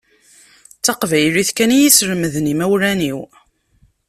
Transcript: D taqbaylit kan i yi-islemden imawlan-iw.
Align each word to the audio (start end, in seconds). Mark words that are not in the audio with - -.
D 0.77 0.81
taqbaylit 0.85 1.49
kan 1.57 1.71
i 1.75 1.77
yi-islemden 1.79 2.51
imawlan-iw. 2.53 3.19